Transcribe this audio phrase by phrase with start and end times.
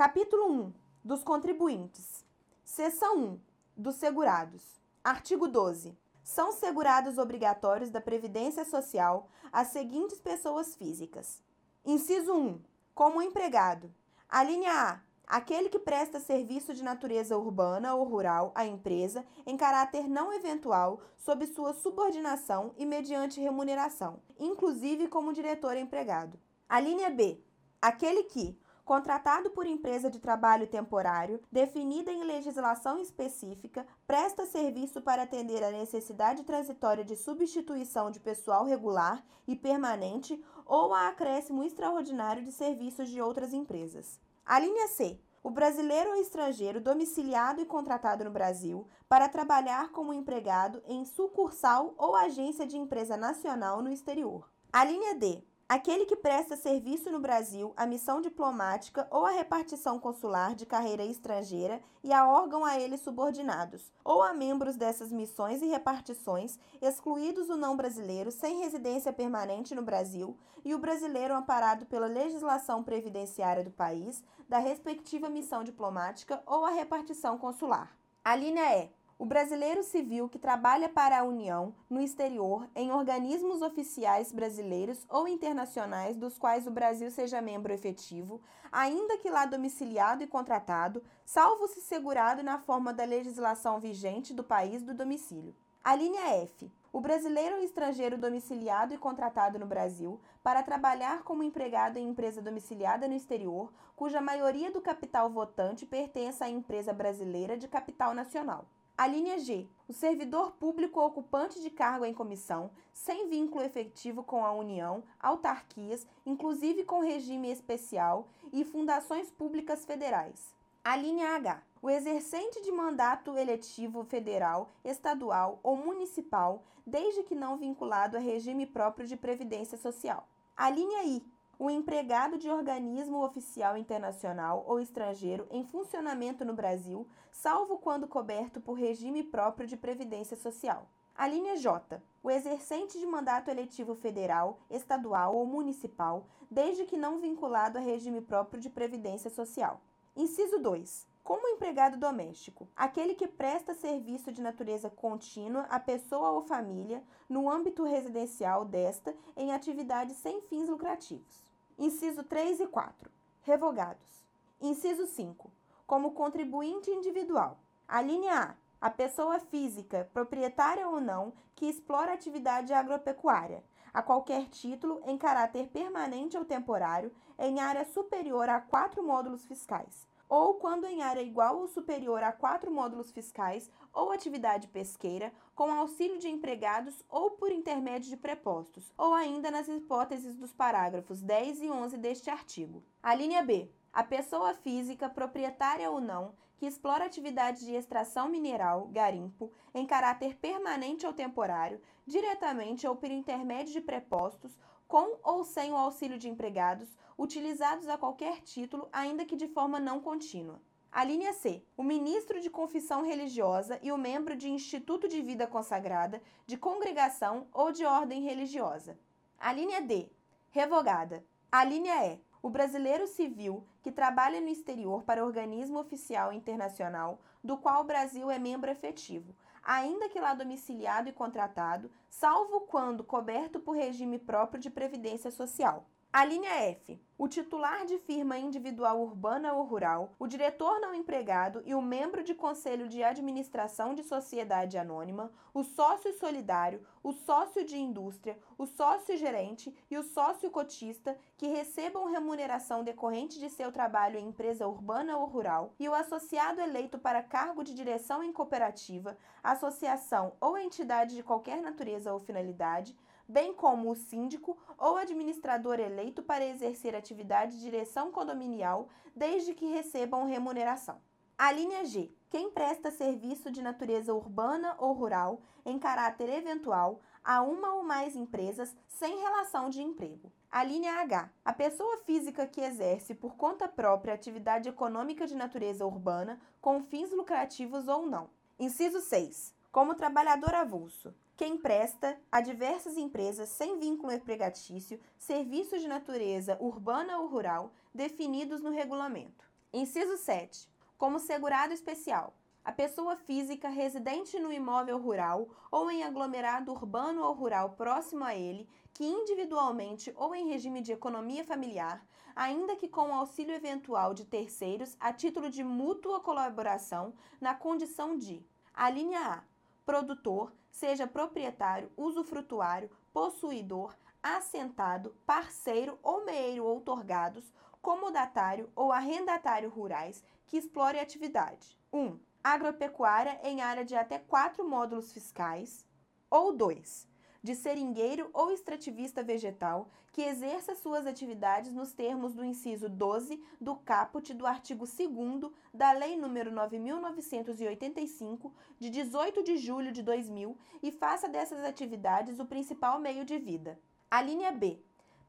[0.00, 0.72] Capítulo 1.
[1.04, 2.24] Dos contribuintes.
[2.64, 3.40] Seção 1.
[3.76, 4.80] Dos segurados.
[5.04, 5.94] Artigo 12.
[6.22, 11.42] São segurados obrigatórios da Previdência Social as seguintes pessoas físicas.
[11.84, 12.62] Inciso 1.
[12.94, 13.92] Como empregado.
[14.26, 19.54] A linha A aquele que presta serviço de natureza urbana ou rural à empresa em
[19.54, 26.40] caráter não eventual, sob sua subordinação e mediante remuneração, inclusive como diretor empregado.
[26.66, 27.38] A linha B.
[27.82, 28.58] Aquele que,
[28.90, 35.70] contratado por empresa de trabalho temporário, definida em legislação específica, presta serviço para atender à
[35.70, 43.08] necessidade transitória de substituição de pessoal regular e permanente ou a acréscimo extraordinário de serviços
[43.08, 44.18] de outras empresas.
[44.44, 45.20] A linha C.
[45.40, 51.94] O brasileiro ou estrangeiro domiciliado e contratado no Brasil para trabalhar como empregado em sucursal
[51.96, 54.50] ou agência de empresa nacional no exterior.
[54.72, 55.44] A linha D.
[55.70, 61.04] Aquele que presta serviço no Brasil à missão diplomática ou à repartição consular de carreira
[61.04, 67.48] estrangeira e a órgão a eles subordinados, ou a membros dessas missões e repartições, excluídos
[67.48, 73.62] o não brasileiro sem residência permanente no Brasil e o brasileiro amparado pela legislação previdenciária
[73.62, 77.96] do país, da respectiva missão diplomática ou a repartição consular.
[78.24, 78.90] A linha E
[79.20, 85.28] o brasileiro civil que trabalha para a União no exterior em organismos oficiais brasileiros ou
[85.28, 88.40] internacionais dos quais o Brasil seja membro efetivo,
[88.72, 94.42] ainda que lá domiciliado e contratado, salvo se segurado na forma da legislação vigente do
[94.42, 95.54] país do domicílio.
[95.84, 96.72] A linha F.
[96.90, 102.40] O brasileiro ou estrangeiro domiciliado e contratado no Brasil para trabalhar como empregado em empresa
[102.40, 108.64] domiciliada no exterior, cuja maioria do capital votante pertença à empresa brasileira de capital nacional.
[108.96, 109.66] A linha G.
[109.88, 116.06] O servidor público ocupante de cargo em comissão, sem vínculo efetivo com a União, autarquias,
[116.24, 120.54] inclusive com regime especial e fundações públicas federais.
[120.84, 121.62] A linha H.
[121.82, 128.66] O exercente de mandato eletivo federal, estadual ou municipal, desde que não vinculado a regime
[128.66, 130.28] próprio de previdência social.
[130.56, 131.24] A linha I
[131.60, 138.62] o empregado de organismo oficial internacional ou estrangeiro em funcionamento no Brasil, salvo quando coberto
[138.62, 140.88] por regime próprio de previdência social.
[141.14, 142.02] A linha J.
[142.22, 148.22] O exercente de mandato eletivo federal, estadual ou municipal, desde que não vinculado a regime
[148.22, 149.82] próprio de previdência social.
[150.16, 151.06] Inciso 2.
[151.22, 157.50] Como empregado doméstico, aquele que presta serviço de natureza contínua à pessoa ou família no
[157.50, 161.49] âmbito residencial desta em atividades sem fins lucrativos.
[161.78, 163.10] Inciso 3 e 4.
[163.42, 164.24] Revogados.
[164.60, 165.50] Inciso 5.
[165.86, 167.58] Como contribuinte individual.
[167.88, 168.54] A linha A.
[168.80, 173.62] A pessoa física, proprietária ou não, que explora atividade agropecuária,
[173.92, 180.06] a qualquer título, em caráter permanente ou temporário, em área superior a quatro módulos fiscais,
[180.30, 185.72] ou quando em área igual ou superior a quatro módulos fiscais ou atividade pesqueira, com
[185.72, 191.62] auxílio de empregados ou por intermédio de prepostos, ou ainda nas hipóteses dos parágrafos 10
[191.62, 192.84] e 11 deste artigo.
[193.02, 193.68] A linha B.
[193.92, 200.36] A pessoa física, proprietária ou não, que explora atividade de extração mineral, garimpo, em caráter
[200.36, 204.56] permanente ou temporário, diretamente ou por intermédio de prepostos,
[204.90, 209.78] com ou sem o auxílio de empregados, utilizados a qualquer título, ainda que de forma
[209.78, 210.60] não contínua.
[210.90, 211.62] A linha C.
[211.76, 217.46] O ministro de confissão religiosa e o membro de instituto de vida consagrada, de congregação
[217.52, 218.98] ou de ordem religiosa.
[219.38, 220.10] A linha D.
[220.50, 221.24] Revogada.
[221.52, 222.20] A linha E.
[222.42, 228.28] O brasileiro civil que trabalha no exterior para organismo oficial internacional do qual o Brasil
[228.28, 229.36] é membro efetivo,
[229.70, 235.86] ainda que lá domiciliado e contratado, salvo quando coberto por regime próprio de previdência social.
[236.12, 237.00] A linha F.
[237.16, 242.24] O titular de firma individual urbana ou rural, o diretor não empregado e o membro
[242.24, 248.66] de conselho de administração de sociedade anônima, o sócio solidário, o sócio de indústria, o
[248.66, 254.66] sócio gerente e o sócio cotista que recebam remuneração decorrente de seu trabalho em empresa
[254.66, 260.58] urbana ou rural e o associado eleito para cargo de direção em cooperativa, associação ou
[260.58, 262.96] entidade de qualquer natureza ou finalidade
[263.30, 269.66] bem como o síndico ou administrador eleito para exercer atividade de direção condominial, desde que
[269.66, 271.00] recebam remuneração.
[271.38, 272.12] A linha G.
[272.28, 278.14] Quem presta serviço de natureza urbana ou rural em caráter eventual a uma ou mais
[278.14, 280.32] empresas sem relação de emprego.
[280.50, 281.30] A linha H.
[281.44, 287.10] A pessoa física que exerce por conta própria atividade econômica de natureza urbana com fins
[287.10, 288.28] lucrativos ou não.
[288.58, 289.54] Inciso 6.
[289.72, 297.18] Como trabalhador avulso quem presta a diversas empresas sem vínculo empregatício serviços de natureza urbana
[297.18, 299.50] ou rural definidos no regulamento.
[299.72, 300.68] Inciso 7.
[300.98, 307.32] Como segurado especial, a pessoa física residente no imóvel rural ou em aglomerado urbano ou
[307.32, 312.06] rural próximo a ele, que individualmente ou em regime de economia familiar,
[312.36, 318.44] ainda que com auxílio eventual de terceiros a título de mútua colaboração, na condição de:
[318.74, 319.49] a linha A,
[319.90, 327.52] produtor, seja proprietário, usufrutuário, possuidor, assentado, parceiro ou meeiro outorgados,
[327.82, 331.76] comodatário ou arrendatário rurais que explore atividade.
[331.92, 331.98] 1.
[331.98, 335.84] Um, agropecuária em área de até quatro módulos fiscais.
[336.30, 337.08] Ou 2.
[337.42, 343.76] De seringueiro ou extrativista vegetal que exerça suas atividades nos termos do inciso 12 do
[343.76, 350.92] caput do artigo 2 da Lei nº 9.985, de 18 de julho de 2000, e
[350.92, 353.80] faça dessas atividades o principal meio de vida.
[354.10, 354.78] A linha B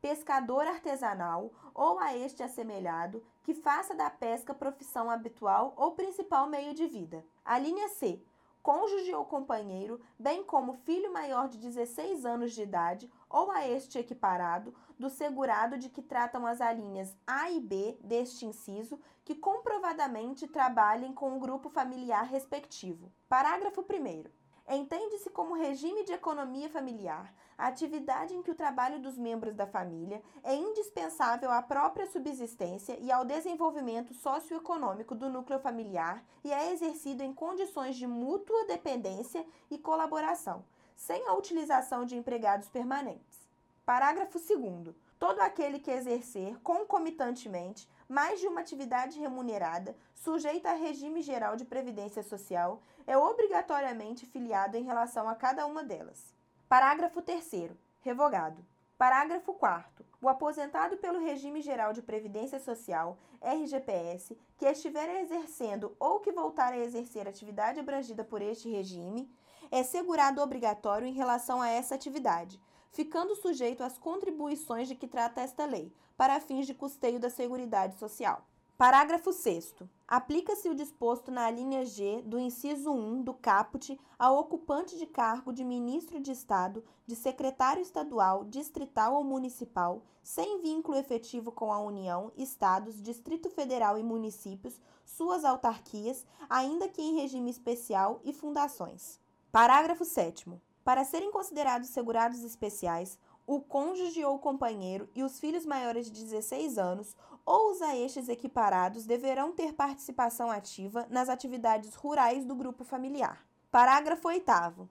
[0.02, 6.74] pescador artesanal ou a este assemelhado que faça da pesca profissão habitual ou principal meio
[6.74, 7.24] de vida.
[7.46, 8.20] A linha C,
[8.62, 14.00] cônjuge ou companheiro, bem como filho maior de 16 anos de idade ou a este
[14.00, 20.48] equiparado, do segurado de que tratam as alíneas A e B deste inciso, que comprovadamente
[20.48, 23.12] trabalhem com o grupo familiar respectivo.
[23.28, 24.30] Parágrafo 1.
[24.74, 29.68] Entende-se como regime de economia familiar a atividade em que o trabalho dos membros da
[29.68, 36.72] família é indispensável à própria subsistência e ao desenvolvimento socioeconômico do núcleo familiar e é
[36.72, 40.66] exercido em condições de mútua dependência e colaboração,
[40.96, 43.48] sem a utilização de empregados permanentes.
[43.86, 44.96] Parágrafo 2.
[45.20, 51.66] Todo aquele que exercer concomitantemente mais de uma atividade remunerada, sujeita a regime geral de
[51.66, 56.41] previdência social, é obrigatoriamente filiado em relação a cada uma delas.
[56.72, 57.70] Parágrafo 3.
[58.00, 58.66] Revogado.
[58.98, 60.06] Parágrafo 4.
[60.22, 66.72] O aposentado pelo Regime Geral de Previdência Social, RGPS, que estiver exercendo ou que voltar
[66.72, 69.30] a exercer atividade abrangida por este regime,
[69.70, 72.58] é segurado obrigatório em relação a essa atividade,
[72.90, 78.00] ficando sujeito às contribuições de que trata esta lei, para fins de custeio da Seguridade
[78.00, 78.48] Social.
[78.82, 79.76] Parágrafo 6.
[80.08, 85.54] Aplica-se o disposto na linha G do inciso 1 do caput ao ocupante de cargo
[85.54, 91.80] de ministro de Estado, de secretário estadual, distrital ou municipal, sem vínculo efetivo com a
[91.80, 99.20] União, Estados, Distrito Federal e municípios, suas autarquias, ainda que em regime especial e fundações.
[99.52, 100.60] Parágrafo 7.
[100.84, 106.78] Para serem considerados segurados especiais, o cônjuge ou companheiro e os filhos maiores de 16
[106.78, 107.16] anos
[107.46, 113.46] ou os a estes equiparados deverão ter participação ativa nas atividades rurais do grupo familiar.
[113.72, 114.90] Parágrafo 8.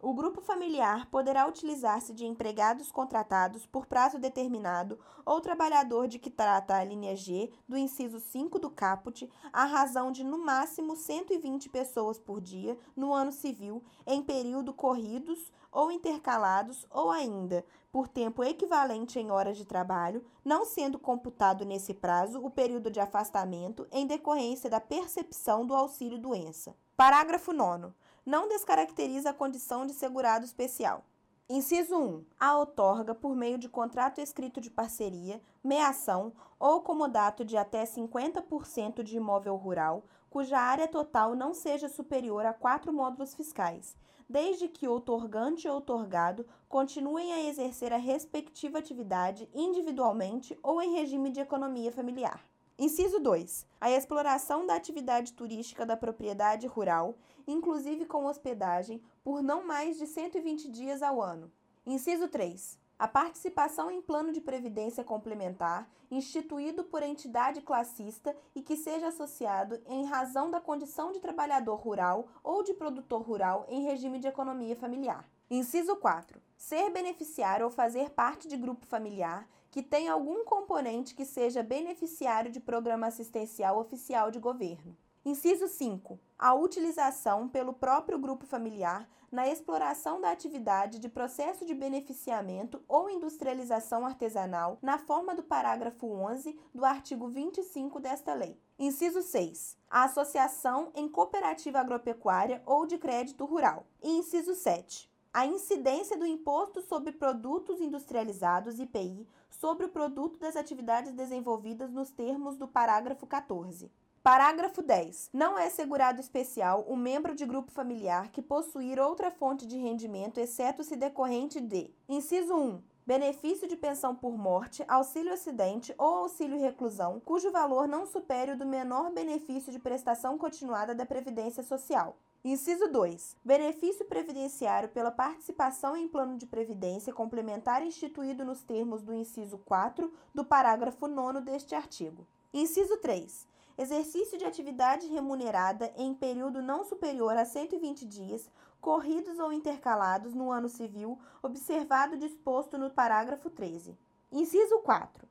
[0.00, 4.96] O grupo familiar poderá utilizar-se de empregados contratados por prazo determinado
[5.26, 10.12] ou trabalhador de que trata a linha G do inciso 5 do caput, à razão
[10.12, 16.86] de no máximo 120 pessoas por dia no ano civil, em período corridos ou intercalados,
[16.92, 22.48] ou ainda por tempo equivalente em horas de trabalho, não sendo computado nesse prazo o
[22.48, 26.76] período de afastamento em decorrência da percepção do auxílio doença.
[26.96, 27.92] Parágrafo 9
[28.28, 31.02] não descaracteriza a condição de segurado especial.
[31.48, 32.26] Inciso 1.
[32.38, 39.02] A outorga, por meio de contrato escrito de parceria, meação ou comodato de até 50%
[39.02, 43.96] de imóvel rural, cuja área total não seja superior a quatro módulos fiscais,
[44.28, 50.92] desde que o outorgante ou outorgado continuem a exercer a respectiva atividade individualmente ou em
[50.92, 52.44] regime de economia familiar.
[52.80, 53.66] Inciso 2.
[53.80, 60.06] A exploração da atividade turística da propriedade rural, inclusive com hospedagem, por não mais de
[60.06, 61.50] 120 dias ao ano.
[61.84, 62.78] Inciso 3.
[62.96, 69.80] A participação em plano de previdência complementar, instituído por entidade classista e que seja associado
[69.84, 74.76] em razão da condição de trabalhador rural ou de produtor rural em regime de economia
[74.76, 75.28] familiar.
[75.50, 76.40] Inciso 4.
[76.56, 82.50] Ser beneficiário ou fazer parte de grupo familiar que tenha algum componente que seja beneficiário
[82.50, 84.96] de programa assistencial oficial de governo.
[85.24, 86.18] Inciso 5.
[86.36, 93.08] A utilização pelo próprio grupo familiar na exploração da atividade de processo de beneficiamento ou
[93.08, 98.60] industrialização artesanal na forma do parágrafo 11 do artigo 25 desta lei.
[98.80, 99.78] Inciso 6.
[99.88, 103.86] A associação em cooperativa agropecuária ou de crédito rural.
[104.02, 105.08] Inciso 7
[105.38, 112.10] a incidência do Imposto sobre Produtos Industrializados, IPI, sobre o produto das atividades desenvolvidas nos
[112.10, 113.88] termos do parágrafo 14.
[114.20, 115.30] Parágrafo 10.
[115.32, 120.40] Não é segurado especial o membro de grupo familiar que possuir outra fonte de rendimento,
[120.40, 126.60] exceto se decorrente de: inciso 1 benefício de pensão por morte, auxílio acidente ou auxílio
[126.60, 132.18] reclusão, cujo valor não supere o do menor benefício de prestação continuada da Previdência Social.
[132.44, 133.36] Inciso 2.
[133.44, 140.12] Benefício previdenciário pela participação em plano de previdência complementar instituído nos termos do inciso 4
[140.32, 142.24] do parágrafo 9 deste artigo.
[142.54, 143.44] Inciso 3.
[143.76, 148.48] Exercício de atividade remunerada em período não superior a 120 dias
[148.80, 153.98] corridos ou intercalados no ano civil, observado disposto no parágrafo 13.
[154.30, 155.27] Inciso 4.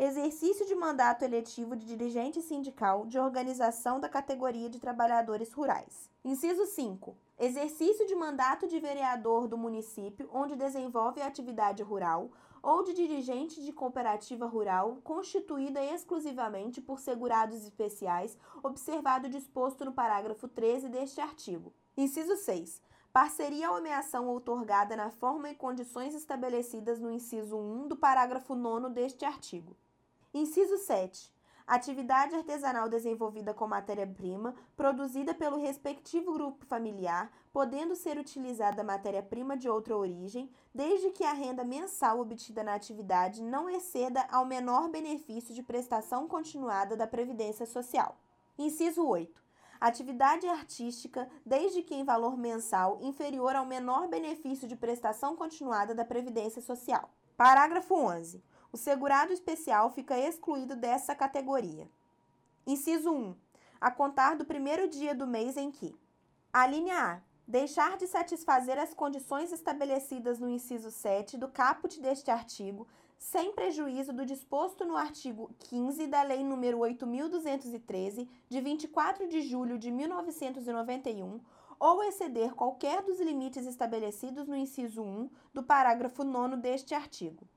[0.00, 6.08] Exercício de mandato eletivo de dirigente sindical de organização da categoria de trabalhadores rurais.
[6.24, 7.16] Inciso 5.
[7.36, 12.30] Exercício de mandato de vereador do município onde desenvolve a atividade rural
[12.62, 19.92] ou de dirigente de cooperativa rural constituída exclusivamente por segurados especiais, observado o disposto no
[19.92, 21.72] parágrafo 13 deste artigo.
[21.96, 22.80] Inciso 6.
[23.12, 28.90] Parceria ou ameação outorgada na forma e condições estabelecidas no inciso 1 do parágrafo 9
[28.90, 29.76] deste artigo.
[30.38, 31.32] Inciso 7.
[31.66, 39.68] Atividade artesanal desenvolvida com matéria-prima, produzida pelo respectivo grupo familiar, podendo ser utilizada matéria-prima de
[39.68, 45.52] outra origem, desde que a renda mensal obtida na atividade não exceda ao menor benefício
[45.52, 48.16] de prestação continuada da Previdência Social.
[48.56, 49.48] Inciso 8
[49.80, 56.04] atividade artística, desde que em valor mensal inferior ao menor benefício de prestação continuada da
[56.04, 57.08] Previdência Social.
[57.36, 58.42] Parágrafo 11.
[58.70, 61.88] O segurado especial fica excluído dessa categoria.
[62.66, 63.34] Inciso 1.
[63.80, 65.96] A contar do primeiro dia do mês em que:
[66.52, 67.20] a linha A.
[67.46, 72.86] Deixar de satisfazer as condições estabelecidas no inciso 7 do caput deste artigo,
[73.18, 79.78] sem prejuízo do disposto no artigo 15 da Lei nº 8.213, de 24 de julho
[79.78, 81.40] de 1991,
[81.80, 87.48] ou exceder qualquer dos limites estabelecidos no inciso 1 do parágrafo 9 deste artigo.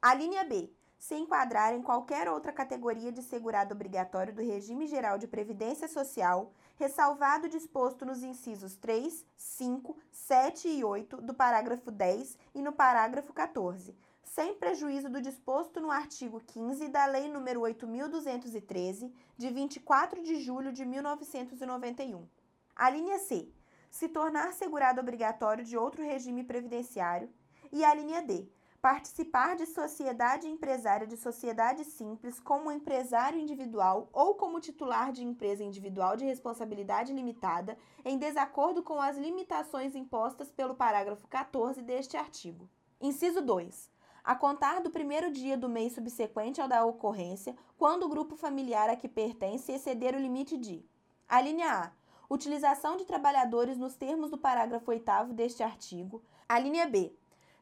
[0.00, 0.70] A linha B.
[0.98, 6.52] Se enquadrar em qualquer outra categoria de segurado obrigatório do regime geral de previdência social,
[6.76, 13.32] ressalvado disposto nos incisos 3, 5, 7 e 8 do parágrafo 10 e no parágrafo
[13.32, 20.40] 14, sem prejuízo do disposto no artigo 15 da Lei nº 8.213, de 24 de
[20.40, 22.26] julho de 1991.
[22.74, 23.48] A linha C.
[23.90, 27.30] Se tornar segurado obrigatório de outro regime previdenciário.
[27.72, 28.46] E a linha D.
[28.80, 35.64] Participar de sociedade empresária de sociedade simples como empresário individual ou como titular de empresa
[35.64, 42.68] individual de responsabilidade limitada, em desacordo com as limitações impostas pelo parágrafo 14 deste artigo.
[43.00, 48.08] Inciso 2 a contar do primeiro dia do mês subsequente ao da ocorrência, quando o
[48.08, 50.84] grupo familiar a que pertence exceder o limite de:
[51.28, 51.92] a linha A.
[52.28, 56.24] Utilização de trabalhadores nos termos do parágrafo 8 deste artigo.
[56.48, 57.14] A linha B.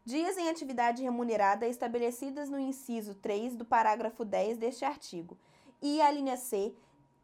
[0.06, 5.38] Dias em atividade remunerada estabelecidas no inciso 3 do parágrafo 10 deste artigo.
[5.80, 6.74] E a linha C.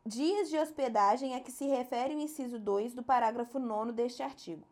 [0.06, 4.66] Dias de hospedagem a que se refere o inciso 2 do parágrafo 9 deste artigo.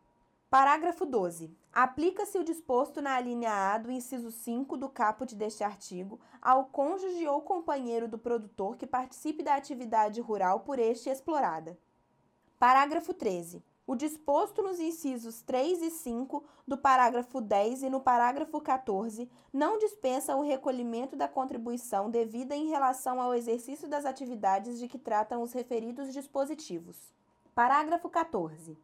[0.49, 1.55] Parágrafo 12.
[1.71, 7.27] Aplica-se o disposto na linha A do inciso 5 do caput deste artigo ao cônjuge
[7.27, 11.77] ou companheiro do produtor que participe da atividade rural por este explorada.
[12.57, 13.63] Parágrafo 13.
[13.89, 19.79] O disposto nos incisos 3 e 5 do parágrafo 10 e no parágrafo 14 não
[19.79, 25.41] dispensa o recolhimento da contribuição devida em relação ao exercício das atividades de que tratam
[25.41, 27.11] os referidos dispositivos.
[27.55, 28.77] Parágrafo 14.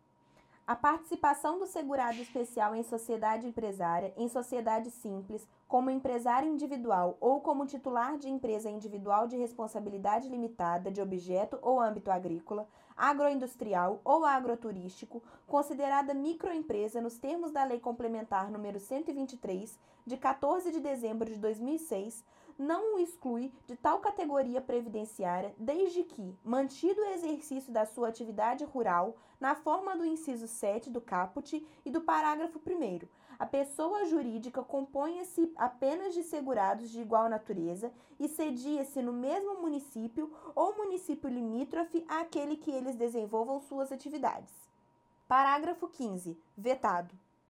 [0.65, 7.39] A participação do segurado especial em sociedade empresária, em sociedade simples, como empresário individual ou
[7.41, 14.25] como titular de empresa individual de responsabilidade limitada de objeto ou âmbito agrícola, agroindustrial ou
[14.25, 21.37] agroturístico, considerada microempresa nos termos da Lei Complementar número 123, de 14 de dezembro de
[21.37, 22.23] 2006,
[22.57, 28.63] não o exclui de tal categoria previdenciária, desde que, mantido o exercício da sua atividade
[28.63, 34.63] rural, na forma do inciso 7 do caput e do parágrafo 1, a pessoa jurídica
[34.63, 42.05] componha-se apenas de segurados de igual natureza e cedia-se no mesmo município ou município limítrofe
[42.07, 44.53] àquele que eles desenvolvam suas atividades.
[45.27, 46.37] Parágrafo 15.
[46.55, 47.24] Vetado.